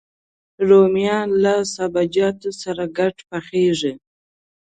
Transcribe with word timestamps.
رومیان 0.67 1.27
له 1.43 1.53
سابهجاتو 1.73 2.49
سره 2.61 2.83
ګډ 2.97 3.15
پخېږي 3.29 3.93